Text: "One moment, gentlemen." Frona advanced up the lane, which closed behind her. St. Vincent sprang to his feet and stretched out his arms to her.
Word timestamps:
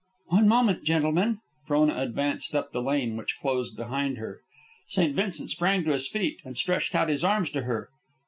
"One 0.29 0.47
moment, 0.47 0.83
gentlemen." 0.83 1.41
Frona 1.67 1.99
advanced 1.99 2.55
up 2.55 2.71
the 2.71 2.81
lane, 2.81 3.15
which 3.17 3.37
closed 3.37 3.75
behind 3.77 4.17
her. 4.17 4.41
St. 4.87 5.15
Vincent 5.15 5.51
sprang 5.51 5.83
to 5.83 5.91
his 5.91 6.07
feet 6.07 6.39
and 6.43 6.57
stretched 6.57 6.95
out 6.95 7.07
his 7.07 7.23
arms 7.23 7.51
to 7.51 7.61
her. 7.61 7.89